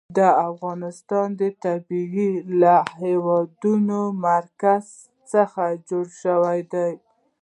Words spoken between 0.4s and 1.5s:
افغانستان